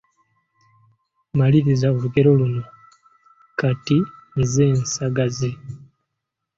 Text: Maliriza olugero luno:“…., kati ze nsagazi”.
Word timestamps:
Maliriza 1.37 1.85
olugero 1.95 2.29
luno:“…., 2.39 2.63
kati 3.59 3.97
ze 4.51 4.65
nsagazi”. 4.81 5.51